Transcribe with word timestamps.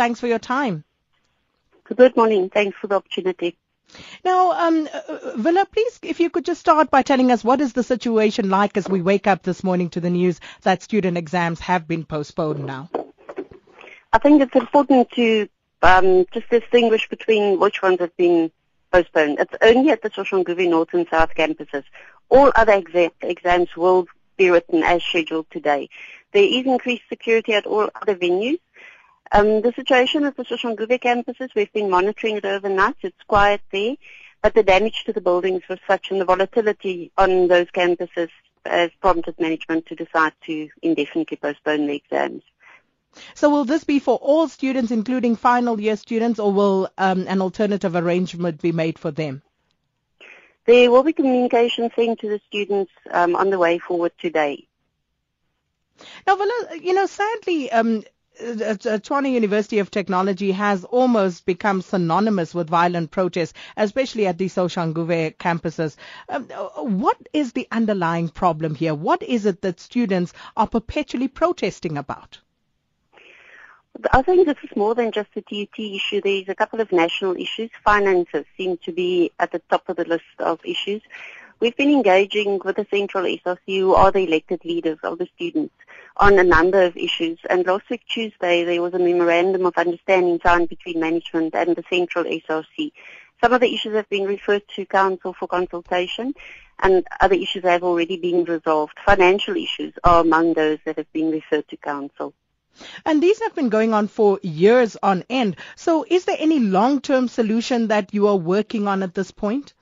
Thanks 0.00 0.18
for 0.18 0.28
your 0.28 0.38
time. 0.38 0.82
Good 1.84 2.16
morning. 2.16 2.48
Thanks 2.48 2.74
for 2.80 2.86
the 2.86 2.94
opportunity. 2.94 3.58
Now, 4.24 4.52
um, 4.52 4.88
uh, 4.90 5.32
Willa, 5.36 5.66
please, 5.70 5.98
if 6.00 6.20
you 6.20 6.30
could 6.30 6.46
just 6.46 6.58
start 6.58 6.90
by 6.90 7.02
telling 7.02 7.30
us 7.30 7.44
what 7.44 7.60
is 7.60 7.74
the 7.74 7.82
situation 7.82 8.48
like 8.48 8.78
as 8.78 8.88
we 8.88 9.02
wake 9.02 9.26
up 9.26 9.42
this 9.42 9.62
morning 9.62 9.90
to 9.90 10.00
the 10.00 10.08
news 10.08 10.40
that 10.62 10.82
student 10.82 11.18
exams 11.18 11.60
have 11.60 11.86
been 11.86 12.06
postponed 12.06 12.64
now? 12.64 12.88
I 14.14 14.18
think 14.18 14.40
it's 14.40 14.56
important 14.56 15.10
to 15.16 15.46
um, 15.82 16.24
just 16.32 16.48
distinguish 16.48 17.06
between 17.10 17.60
which 17.60 17.82
ones 17.82 18.00
have 18.00 18.16
been 18.16 18.50
postponed. 18.90 19.38
It's 19.38 19.54
only 19.60 19.90
at 19.90 20.00
the 20.00 20.08
Soshanguve 20.08 20.66
North 20.66 20.94
and 20.94 21.06
South 21.10 21.34
campuses. 21.34 21.84
All 22.30 22.50
other 22.54 22.80
exa- 22.80 23.12
exams 23.20 23.76
will 23.76 24.06
be 24.38 24.48
written 24.48 24.82
as 24.82 25.02
scheduled 25.04 25.50
today. 25.50 25.90
There 26.32 26.42
is 26.42 26.64
increased 26.64 27.02
security 27.10 27.52
at 27.52 27.66
all 27.66 27.90
other 28.00 28.14
venues. 28.14 28.60
Um, 29.32 29.62
the 29.62 29.72
situation 29.76 30.24
at 30.24 30.36
the 30.36 30.44
Soshanguve 30.44 31.00
campuses, 31.00 31.54
we've 31.54 31.72
been 31.72 31.90
monitoring 31.90 32.36
it 32.36 32.44
overnight. 32.44 32.96
It's 33.02 33.22
quiet 33.28 33.60
there, 33.70 33.96
but 34.42 34.54
the 34.54 34.62
damage 34.62 35.04
to 35.04 35.12
the 35.12 35.20
buildings 35.20 35.62
was 35.68 35.78
such 35.86 36.10
and 36.10 36.20
the 36.20 36.24
volatility 36.24 37.12
on 37.16 37.46
those 37.46 37.68
campuses 37.68 38.30
has 38.66 38.90
prompted 39.00 39.38
management 39.38 39.86
to 39.86 39.94
decide 39.94 40.32
to 40.46 40.68
indefinitely 40.82 41.36
postpone 41.36 41.86
the 41.86 41.94
exams. 41.94 42.42
So 43.34 43.50
will 43.50 43.64
this 43.64 43.84
be 43.84 43.98
for 43.98 44.16
all 44.16 44.48
students, 44.48 44.90
including 44.90 45.36
final 45.36 45.80
year 45.80 45.96
students, 45.96 46.38
or 46.38 46.52
will 46.52 46.88
um, 46.98 47.26
an 47.28 47.40
alternative 47.40 47.96
arrangement 47.96 48.60
be 48.60 48.72
made 48.72 48.98
for 48.98 49.10
them? 49.10 49.42
There 50.66 50.90
will 50.90 51.02
be 51.02 51.12
communication 51.12 51.90
sent 51.96 52.20
to 52.20 52.28
the 52.28 52.40
students 52.46 52.92
um, 53.10 53.34
on 53.34 53.50
the 53.50 53.58
way 53.58 53.78
forward 53.78 54.12
today. 54.18 54.66
Now, 56.26 56.38
you 56.80 56.94
know, 56.94 57.06
sadly, 57.06 57.70
um, 57.72 58.04
Tshwane 58.40 59.32
University 59.32 59.78
of 59.78 59.90
Technology 59.90 60.52
has 60.52 60.84
almost 60.84 61.44
become 61.44 61.82
synonymous 61.82 62.54
with 62.54 62.70
violent 62.70 63.10
protests, 63.10 63.54
especially 63.76 64.26
at 64.26 64.38
the 64.38 64.46
Soshanguve 64.46 65.36
campuses. 65.36 65.96
Um, 66.28 66.48
uh, 66.54 66.82
what 66.82 67.18
is 67.32 67.52
the 67.52 67.68
underlying 67.70 68.28
problem 68.28 68.74
here? 68.74 68.94
What 68.94 69.22
is 69.22 69.46
it 69.46 69.62
that 69.62 69.80
students 69.80 70.32
are 70.56 70.66
perpetually 70.66 71.28
protesting 71.28 71.98
about? 71.98 72.38
I 74.12 74.22
think 74.22 74.46
this 74.46 74.56
is 74.62 74.74
more 74.76 74.94
than 74.94 75.12
just 75.12 75.28
a 75.36 75.42
TUT 75.42 75.78
issue. 75.78 76.20
There's 76.22 76.48
a 76.48 76.54
couple 76.54 76.80
of 76.80 76.92
national 76.92 77.36
issues. 77.36 77.70
Finances 77.84 78.46
seem 78.56 78.78
to 78.84 78.92
be 78.92 79.32
at 79.38 79.52
the 79.52 79.60
top 79.70 79.88
of 79.88 79.96
the 79.96 80.04
list 80.04 80.24
of 80.38 80.60
issues. 80.64 81.02
We've 81.58 81.76
been 81.76 81.90
engaging 81.90 82.60
with 82.64 82.76
the 82.76 82.86
Central 82.90 83.24
SRC, 83.24 83.80
who 83.80 83.92
are 83.94 84.10
the 84.10 84.20
elected 84.20 84.64
leaders 84.64 84.98
of 85.02 85.18
the 85.18 85.28
students, 85.34 85.74
on 86.16 86.38
a 86.38 86.44
number 86.44 86.82
of 86.82 86.96
issues. 86.96 87.38
And 87.48 87.66
last 87.66 87.88
week 87.90 88.02
Tuesday, 88.08 88.64
there 88.64 88.82
was 88.82 88.94
a 88.94 88.98
memorandum 88.98 89.66
of 89.66 89.76
understanding 89.76 90.40
signed 90.42 90.68
between 90.68 91.00
management 91.00 91.54
and 91.54 91.76
the 91.76 91.84
Central 91.88 92.24
SRC. 92.24 92.92
Some 93.42 93.52
of 93.52 93.60
the 93.60 93.72
issues 93.72 93.94
have 93.94 94.08
been 94.08 94.24
referred 94.24 94.62
to 94.76 94.84
Council 94.84 95.32
for 95.32 95.48
consultation, 95.48 96.34
and 96.78 97.06
other 97.20 97.34
issues 97.34 97.64
have 97.64 97.82
already 97.82 98.16
been 98.16 98.44
resolved. 98.44 98.98
Financial 99.04 99.56
issues 99.56 99.94
are 100.04 100.20
among 100.20 100.54
those 100.54 100.78
that 100.84 100.98
have 100.98 101.12
been 101.12 101.30
referred 101.30 101.66
to 101.68 101.76
Council. 101.76 102.34
And 103.04 103.22
these 103.22 103.40
have 103.40 103.54
been 103.54 103.68
going 103.68 103.92
on 103.92 104.08
for 104.08 104.38
years 104.42 104.96
on 105.02 105.24
end. 105.28 105.56
So 105.74 106.04
is 106.08 106.24
there 106.24 106.36
any 106.38 106.60
long-term 106.60 107.28
solution 107.28 107.88
that 107.88 108.14
you 108.14 108.28
are 108.28 108.36
working 108.36 108.86
on 108.86 109.02
at 109.02 109.14
this 109.14 109.30
point? 109.30 109.74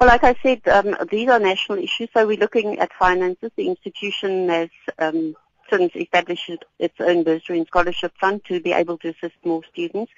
Well, 0.00 0.08
like 0.08 0.22
I 0.22 0.36
said, 0.44 0.68
um, 0.68 0.96
these 1.10 1.28
are 1.28 1.40
national 1.40 1.78
issues, 1.78 2.08
so 2.14 2.24
we're 2.24 2.38
looking 2.38 2.78
at 2.78 2.92
finances. 2.92 3.50
The 3.56 3.66
institution 3.66 4.48
has 4.48 4.68
um, 5.00 5.34
since 5.68 5.90
established 5.96 6.64
its 6.78 6.94
own 7.00 7.24
bursary 7.24 7.58
and 7.58 7.66
scholarship 7.66 8.12
fund 8.20 8.44
to 8.44 8.60
be 8.60 8.72
able 8.72 8.96
to 8.98 9.08
assist 9.08 9.34
more 9.44 9.62
students. 9.72 10.12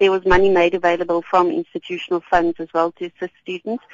There 0.00 0.10
was 0.10 0.26
money 0.26 0.50
made 0.50 0.74
available 0.74 1.22
from 1.22 1.48
institutional 1.48 2.24
funds 2.28 2.58
as 2.58 2.68
well 2.74 2.90
to 2.92 3.04
assist 3.04 3.34
students. 3.40 3.84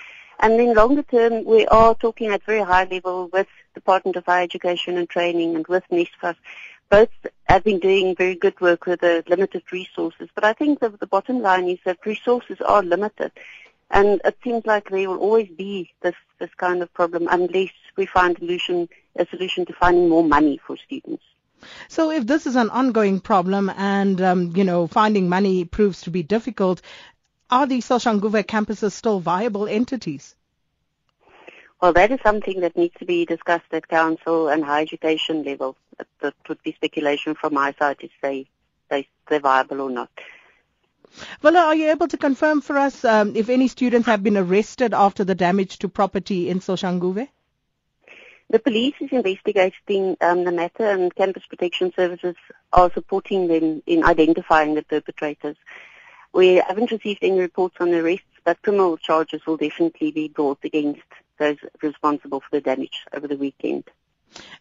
And 0.41 0.59
then 0.59 0.75
longer 0.75 1.03
term, 1.03 1.45
we 1.45 1.67
are 1.67 1.95
talking 1.95 2.29
at 2.31 2.43
very 2.45 2.63
high 2.63 2.85
level 2.85 3.29
with 3.31 3.49
Department 3.75 4.17
of 4.17 4.25
Higher 4.25 4.45
Education 4.45 4.97
and 4.97 5.09
Training 5.09 5.55
and 5.55 5.67
with 5.67 5.85
NSFAS 5.93 6.37
both 6.89 7.11
have 7.49 7.65
been 7.65 7.81
doing 7.81 8.15
very 8.15 8.37
good 8.37 8.59
work 8.61 8.87
with 8.87 9.01
the 9.01 9.25
limited 9.29 9.65
resources. 9.73 10.29
But 10.35 10.45
I 10.45 10.53
think 10.53 10.81
the, 10.81 10.91
the 10.91 11.07
bottom 11.07 11.41
line 11.43 11.69
is 11.69 11.79
that 11.85 11.99
resources 12.07 12.59
are 12.61 12.83
limited. 12.83 13.33
And 13.91 14.21
it 14.25 14.37
seems 14.43 14.67
like 14.67 14.91
there 14.91 15.09
will 15.09 15.19
always 15.19 15.49
be 15.49 15.93
this, 16.03 16.15
this 16.39 16.51
kind 16.57 16.83
of 16.83 16.93
problem 16.93 17.29
unless 17.31 17.71
we 17.97 18.07
find 18.07 18.37
a 18.37 18.41
solution, 18.41 18.89
a 19.17 19.27
solution 19.27 19.65
to 19.67 19.73
finding 19.73 20.09
more 20.09 20.25
money 20.25 20.61
for 20.67 20.77
students. 20.77 21.23
So 21.89 22.11
if 22.11 22.27
this 22.27 22.47
is 22.47 22.57
an 22.57 22.71
ongoing 22.71 23.21
problem 23.21 23.71
and, 23.71 24.21
um, 24.21 24.57
you 24.57 24.65
know, 24.65 24.87
finding 24.87 25.29
money 25.29 25.65
proves 25.65 26.03
to 26.03 26.11
be 26.11 26.23
difficult, 26.23 26.83
are 27.51 27.67
the 27.67 27.79
Soshanguve 27.79 28.45
campuses 28.45 28.93
still 28.93 29.21
viable 29.21 29.67
entities? 29.67 30.35
Well, 31.81 31.93
that 31.93 32.11
is 32.11 32.21
something 32.23 32.61
that 32.61 32.77
needs 32.77 32.95
to 32.99 33.05
be 33.05 33.25
discussed 33.27 33.73
at 33.73 33.87
council 33.89 34.49
and 34.49 34.65
higher 34.65 34.83
education 34.83 35.45
level. 35.45 35.77
That 36.21 36.35
would 36.49 36.63
be 36.63 36.73
speculation 36.73 37.35
from 37.35 37.55
my 37.55 37.75
side 37.79 37.99
to 38.01 38.09
say 38.21 38.47
they, 38.89 39.09
they're 39.29 39.41
viable 39.41 39.81
or 39.83 39.91
not. 39.91 40.11
Well, 41.43 41.57
are 41.57 41.75
you 41.75 41.91
able 41.91 42.09
to 42.09 42.17
confirm 42.17 42.61
for 42.61 42.77
us 42.77 43.05
um, 43.05 43.37
if 43.37 43.49
any 43.49 43.69
students 43.69 44.07
have 44.07 44.23
been 44.23 44.37
arrested 44.37 44.95
after 44.95 45.25
the 45.25 45.35
damage 45.35 45.79
to 45.79 45.89
property 45.89 46.49
in 46.49 46.61
Soshanguve? 46.61 47.29
The 48.49 48.59
police 48.61 48.95
is 49.01 49.11
investigating 49.11 50.17
um, 50.21 50.45
the 50.45 50.53
matter 50.53 50.85
and 50.85 51.15
campus 51.15 51.45
protection 51.47 51.93
services 51.97 52.37
are 52.73 52.93
supporting 52.93 53.49
them 53.49 53.83
in 53.87 54.05
identifying 54.05 54.75
the 54.75 54.83
perpetrators. 54.85 55.57
We 56.33 56.57
haven't 56.57 56.93
received 56.93 57.25
any 57.25 57.41
reports 57.41 57.77
on 57.81 57.93
arrests, 57.93 58.27
but 58.45 58.63
criminal 58.63 58.99
charges 58.99 59.45
will 59.47 59.57
definitely 59.57 60.13
be 60.13 60.29
brought 60.29 60.59
against 60.65 61.03
those 61.39 61.57
responsible 61.83 62.41
for 62.41 62.49
the 62.53 62.61
damage 62.61 63.05
over 63.13 63.27
the 63.27 63.37
weekend. 63.37 63.85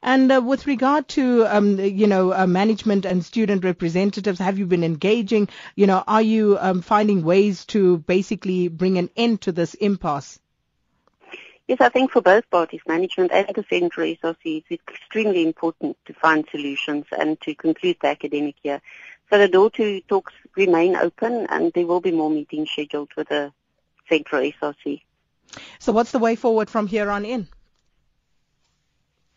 And 0.05 0.31
uh, 0.31 0.39
with 0.39 0.67
regard 0.67 1.07
to, 1.09 1.47
um, 1.47 1.79
you 1.79 2.05
know, 2.05 2.31
uh, 2.31 2.45
management 2.45 3.05
and 3.05 3.25
student 3.25 3.63
representatives, 3.63 4.37
have 4.37 4.59
you 4.59 4.67
been 4.67 4.83
engaging? 4.83 5.49
You 5.75 5.87
know, 5.87 6.03
are 6.05 6.21
you 6.21 6.59
um, 6.61 6.83
finding 6.83 7.23
ways 7.23 7.65
to 7.65 7.97
basically 7.97 8.67
bring 8.67 8.99
an 8.99 9.09
end 9.17 9.41
to 9.41 9.51
this 9.51 9.73
impasse? 9.73 10.39
Yes, 11.67 11.79
I 11.81 11.89
think 11.89 12.11
for 12.11 12.21
both 12.21 12.47
parties, 12.51 12.81
management 12.87 13.31
and 13.31 13.47
the 13.47 13.65
Central 13.67 14.05
SRC, 14.05 14.63
it's 14.69 14.83
extremely 14.87 15.41
important 15.41 15.97
to 16.05 16.13
find 16.13 16.45
solutions 16.51 17.05
and 17.11 17.41
to 17.41 17.55
conclude 17.55 17.97
the 17.99 18.09
academic 18.09 18.57
year. 18.61 18.83
So 19.31 19.39
the 19.39 19.47
door 19.47 19.71
to 19.71 20.01
talks 20.01 20.33
remain 20.55 20.95
open 20.95 21.47
and 21.49 21.73
there 21.73 21.87
will 21.87 22.01
be 22.01 22.11
more 22.11 22.29
meetings 22.29 22.69
scheduled 22.69 23.09
with 23.17 23.29
the 23.29 23.51
Central 24.07 24.43
SRC. 24.43 25.01
So 25.79 25.93
what's 25.93 26.11
the 26.11 26.19
way 26.19 26.35
forward 26.35 26.69
from 26.69 26.85
here 26.85 27.09
on 27.09 27.25
in? 27.25 27.47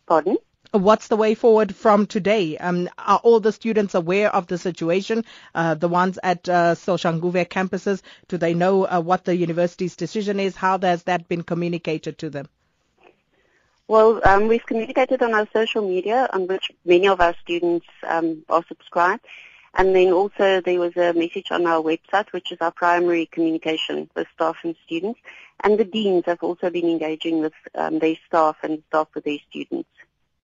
Pardon? 0.06 0.36
What's 0.72 1.08
the 1.08 1.16
way 1.16 1.34
forward 1.34 1.74
from 1.74 2.06
today? 2.06 2.58
Um, 2.58 2.90
are 2.98 3.20
all 3.22 3.40
the 3.40 3.52
students 3.52 3.94
aware 3.94 4.34
of 4.34 4.48
the 4.48 4.58
situation? 4.58 5.24
Uh, 5.54 5.74
the 5.74 5.88
ones 5.88 6.18
at 6.22 6.46
uh, 6.46 6.74
Soshanguve 6.74 7.48
campuses, 7.48 8.02
do 8.28 8.36
they 8.36 8.52
know 8.52 8.86
uh, 8.86 9.00
what 9.00 9.24
the 9.24 9.34
university's 9.34 9.96
decision 9.96 10.38
is? 10.38 10.56
How 10.56 10.78
has 10.80 11.04
that 11.04 11.26
been 11.26 11.42
communicated 11.42 12.18
to 12.18 12.28
them? 12.28 12.48
Well, 13.86 14.20
um, 14.28 14.48
we've 14.48 14.66
communicated 14.66 15.22
on 15.22 15.32
our 15.32 15.48
social 15.54 15.88
media 15.88 16.28
on 16.34 16.46
which 16.46 16.70
many 16.84 17.08
of 17.08 17.22
our 17.22 17.34
students 17.40 17.86
um, 18.06 18.44
are 18.50 18.62
subscribed. 18.68 19.24
And 19.72 19.96
then 19.96 20.12
also 20.12 20.60
there 20.60 20.80
was 20.80 20.94
a 20.98 21.14
message 21.14 21.50
on 21.50 21.66
our 21.66 21.80
website, 21.80 22.30
which 22.32 22.52
is 22.52 22.58
our 22.60 22.72
primary 22.72 23.24
communication 23.24 24.10
with 24.14 24.26
staff 24.34 24.58
and 24.64 24.76
students. 24.84 25.18
And 25.60 25.78
the 25.78 25.84
deans 25.86 26.24
have 26.26 26.42
also 26.42 26.68
been 26.68 26.90
engaging 26.90 27.40
with 27.40 27.54
um, 27.74 28.00
their 28.00 28.16
staff 28.26 28.56
and 28.62 28.82
staff 28.88 29.08
with 29.14 29.24
their 29.24 29.38
students. 29.48 29.88